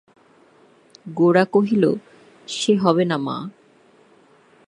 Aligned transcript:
গোরা 1.15 1.43
কহিল, 1.45 1.83
সে 2.47 2.73
হবে 2.75 3.03
না 3.05 3.17
মা! 3.17 3.37